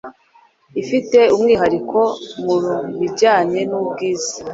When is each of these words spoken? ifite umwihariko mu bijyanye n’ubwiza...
ifite 0.81 1.19
umwihariko 1.35 1.99
mu 2.43 2.55
bijyanye 2.99 3.59
n’ubwiza... 3.69 4.35